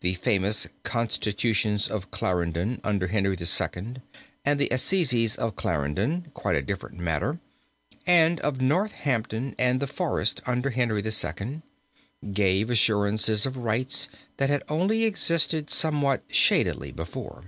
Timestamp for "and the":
4.44-4.68, 9.58-9.86